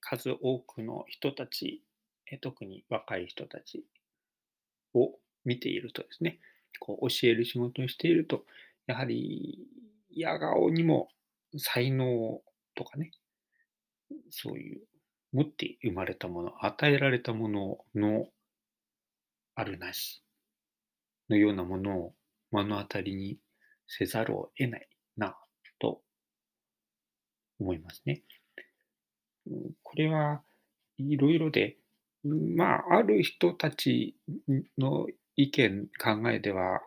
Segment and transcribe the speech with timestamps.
[0.00, 1.82] 数多くの人たち、
[2.40, 3.84] 特に若い人たち
[4.94, 6.40] を見ているとですね、
[6.80, 8.44] こう教える仕事をしていると、
[8.86, 9.58] やはり、
[10.10, 11.08] 嫌顔にも
[11.56, 12.40] 才能
[12.74, 13.10] とかね、
[14.30, 14.82] そういう
[15.32, 18.28] 持って生まれたもの、与えられたものの
[19.56, 20.24] あるなし
[21.28, 22.14] のようなものを
[22.50, 23.38] 目の当たりに
[23.86, 25.36] せざるを得ないな
[25.78, 26.02] と
[27.58, 28.22] 思いますね。
[29.82, 30.42] これは
[30.98, 31.76] いろいろで、
[32.24, 34.16] まあ、ある人たち
[34.78, 36.80] の意見、考えでは、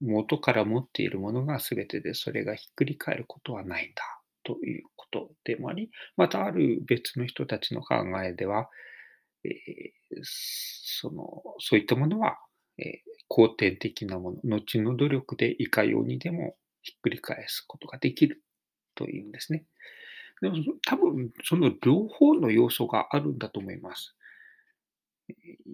[0.00, 4.02] 元から持っているものが全てで、それがひっくり返ることはないんだ
[4.44, 8.68] ということでもあり、またある別の人たちの考えでは、
[9.44, 12.38] えー、そのそういったものは、
[12.78, 12.84] えー、
[13.28, 18.42] 後天的なもの、後の努力でいかようにでもひっくり返すことができる
[18.94, 19.64] というんですね。
[20.40, 20.56] でも
[20.86, 24.14] 多分その両方の要素があるんだと思います。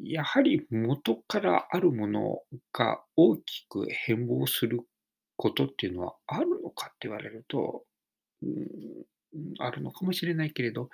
[0.04, 4.80] やはり元からあるものが大きく変貌する
[5.36, 7.84] ことっていうのはあるのかって言われると、
[8.42, 10.90] うん、あるのかもしれないけれど、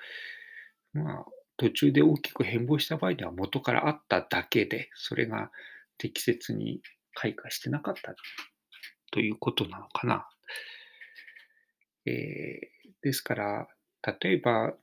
[0.94, 1.24] まあ、
[1.56, 5.50] 途中で大きく変貌した場合には元からあっただけで、それが
[5.98, 6.80] 適切に
[7.14, 8.14] 開花してなかった
[9.10, 10.28] ということなのかな。
[12.06, 12.75] えー、
[13.06, 13.68] ですから、
[14.20, 14.74] 例えば、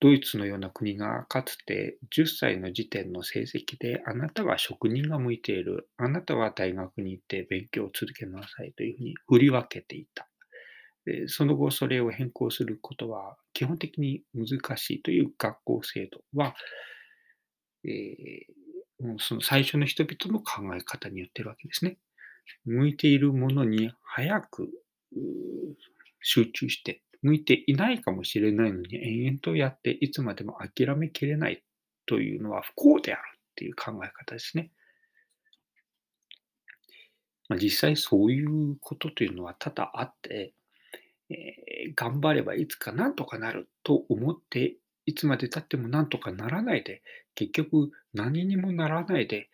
[0.00, 10.26] ドイツのような国がかつて10歳の時点の成績で、あなたは職人が向いている、あなたは大学に行って勉強を続けなさいというふうに振り分けていた。
[11.04, 16.54] でその後、それを変更することは基本的に難しいという学校制度は、
[17.84, 21.98] えー、その最初の人々の考え方によってるわけですね。
[22.64, 24.70] 向いているものに早く
[26.22, 31.62] 集中して向いていないかもしれないのに延々とやっていつまでも諦めきれない
[32.06, 34.70] というのは不幸であるっていう考え方ですね。
[37.48, 40.52] まあ、実際そういうことというのは多々あって、
[41.30, 44.76] えー、頑張ればいつかなんとかなると思って
[45.06, 47.02] いつまでたってもなんとかならないで
[47.34, 49.48] 結局何にもならないで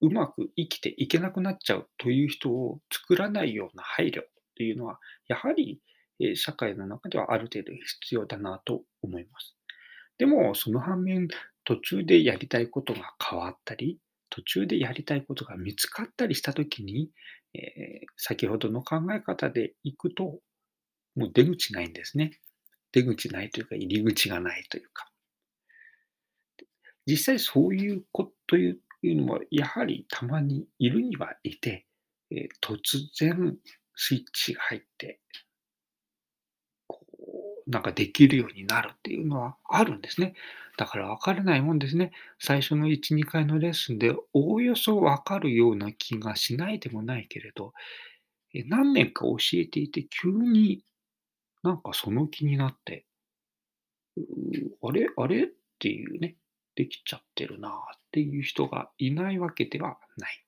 [0.00, 4.22] うまく生きていけなくなっちゃうという人を作らないような配慮
[4.56, 4.98] というのは
[5.28, 5.80] やはり
[6.20, 9.56] え社会の中ではある程度必要だなと思います。
[10.18, 11.28] でも、その反面、
[11.64, 13.98] 途中でやりたいことが変わったり、
[14.30, 17.10] 途中でやりたいことが見つかったりしたときに、
[17.54, 20.40] えー、先ほどの考え方でいくと、
[21.16, 22.38] もう出口ないんですね。
[22.92, 25.08] 出口ないというか、入り口がないというか。
[27.06, 31.86] 実際そういうこというのも、やはりたまにいるにはいて、
[32.30, 32.76] えー、突
[33.18, 33.56] 然
[33.94, 35.20] スイッチが入って、
[37.66, 40.34] なんかできるようになるっていうのはあるんですね。
[40.76, 42.12] だから分からないもんですね。
[42.38, 47.72] 最初の1、2回のレッスンでおおよそ分かるような気がしないでもないけれど、
[48.66, 50.84] 何年か教えていて急に
[51.62, 53.06] なんかその気になって、
[54.82, 55.44] あれあれ？
[55.44, 55.48] っ
[55.78, 56.36] ていうね、
[56.76, 60.44] できちゃってるなっていう人がいないわけではない。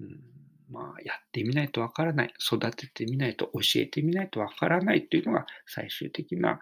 [0.00, 0.35] うん
[0.70, 6.58] まあ、やってみないとわからない、育ててみないと、教えてみないとわからないというのが最終的な、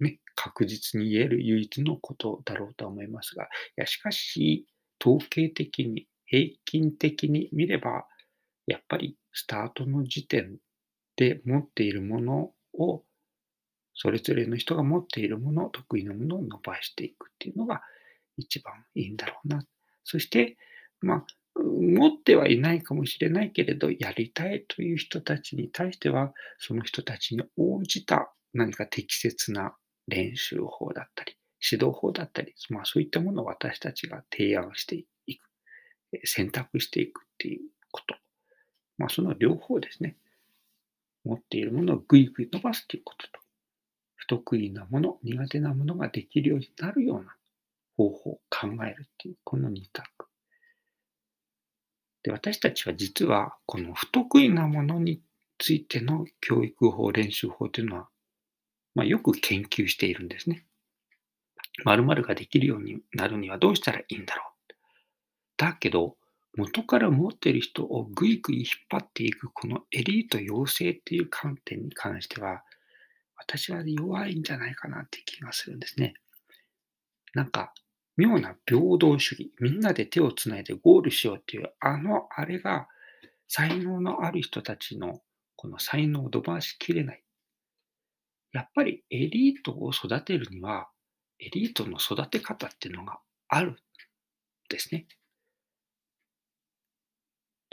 [0.00, 4.66] ね、確実に言える唯一のことだろうと思いますが、いやしかし、
[5.00, 8.06] 統計的に、平均的に見れば、
[8.66, 10.56] やっぱりスタートの時点
[11.16, 13.02] で持っているものを、
[13.94, 17.82] それぞれの人が持っているもの、得意なものを伸ばしていくっていうのが
[18.36, 19.62] 一番いいんだろうな。
[20.04, 20.56] そして、
[21.00, 29.74] まあ、持ってはいないかもしれないけれど、やりたいという人たちに対しては、その人たちに応じた何か適切な
[30.08, 35.48] 練習法だったり、指導法だったり、まあそういったものを私たちが提案していく、
[36.24, 38.16] 選択していくっていうこと。
[38.98, 40.16] まあその両方ですね。
[41.24, 43.40] 持っているものをぐいぐい伸ばすということと、
[44.16, 47.36] 不得意なもの、苦手なものができるようになるような
[47.96, 50.11] 方法を考えるっていう、この2択。
[52.22, 55.20] で私たちは実はこの不得意なものに
[55.58, 58.08] ついての教育法、練習法というのは、
[58.94, 60.64] まあ、よく研究しているんですね。
[61.84, 64.74] 〇〇ができるようになるにはどうしたらいいんだろう。
[65.56, 66.16] だけど、
[66.56, 72.62] 元から持っている人をぐいぐい引っ張っていくこのエリート養成っていう観点に関しては、
[73.36, 76.14] 私は弱いんじゃないかなって気がするんですね。
[77.34, 77.72] なんか、
[78.22, 82.86] 妙な平等主義、みんなで手をつないでゴールしようっていう、あの、あれが、
[83.48, 85.20] 才能のある人たちの
[85.56, 87.22] この才能を伸ばしきれない。
[88.52, 90.88] やっぱりエリートを育てるには、
[91.40, 93.76] エリートの育て方っていうのがあるん
[94.68, 95.06] ですね。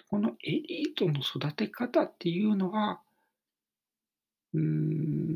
[0.09, 3.01] このエリートの育て方っていうのは、
[4.53, 5.29] うーん、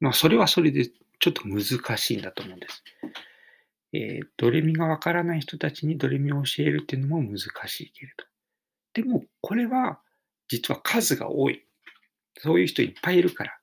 [0.00, 0.90] まあ、それはそれで
[1.22, 2.82] ちょっと難しいんだと思うんです。
[3.92, 7.38] えー、ドレミがわからない人たちにドレミを教えるっていうのも難
[7.68, 8.24] しいけれど。
[8.94, 10.00] でも、これは
[10.48, 11.64] 実は数が多い。
[12.38, 13.56] そういう人いっぱいいるから、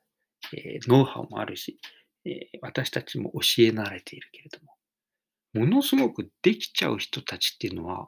[0.54, 1.82] えー、ノウハウもあるし、
[2.24, 3.42] えー、私たちも教え
[3.72, 8.08] 慣れているけれども、ものすごくできちゃう人たちっていうのは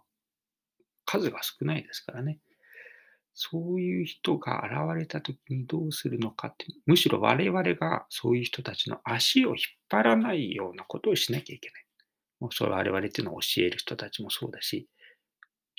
[1.06, 2.40] 数が少ないですからね。
[3.34, 9.58] そういう人が現れた時にどうするのかって、むしろ我々がそういう人たちの足を引っ
[9.90, 11.86] 張らないようなことをしなきゃいけない。
[12.40, 14.88] もうそれ我々っていうのを教える人たちもそうだし、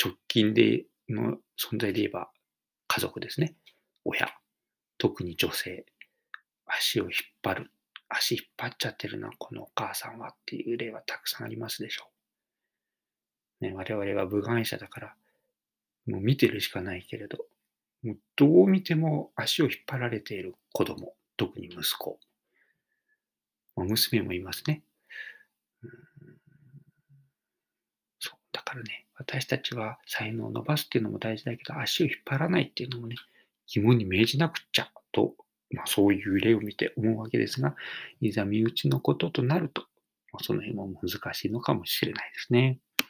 [0.03, 2.31] 直近での存在で言えば
[2.89, 3.57] 家族ですね。
[4.05, 4.29] 親。
[4.99, 5.85] 特に女性。
[6.67, 7.13] 足を引っ
[7.43, 7.71] 張る。
[8.09, 12.09] 足引っ張っちゃってるな、このお母さんはっていう例はたくさんありますでしょ
[13.61, 13.65] う。
[13.65, 15.15] ね、我々は部外者だから、
[16.07, 17.39] もう見てるしかないけれど、
[18.03, 22.19] もうどう見ても足を引っ張られている子供、特に息子。
[23.77, 24.83] まあ、娘もいますね。
[25.83, 25.91] うん
[28.19, 28.39] そう。
[28.53, 33.17] だからね、私たちは才能を伸ばすっていうのも大事だけど、足を引っ張らないっていうのもね、
[33.67, 35.35] 肝に銘じなくっちゃと、
[35.71, 37.77] まあ、そういう例を見て思うわけですが、
[38.21, 39.83] いざ身内のこととなると、
[40.33, 42.79] まあ、その辺も難しいのかもしれないですね。